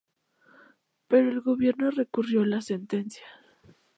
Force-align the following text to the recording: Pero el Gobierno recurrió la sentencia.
Pero 1.09 1.29
el 1.29 1.41
Gobierno 1.41 1.91
recurrió 1.91 2.43
la 2.43 2.61
sentencia. 2.63 3.21